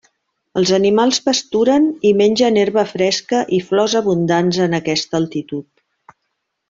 Els 0.59 0.69
animals 0.77 1.19
pasturen 1.25 1.85
i 2.11 2.13
mengen 2.21 2.57
herba 2.61 2.85
fresca 2.93 3.43
i 3.59 3.61
flors 3.69 3.95
abundants 4.01 4.63
en 4.67 4.75
aquesta 4.79 5.21
altitud. 5.21 6.19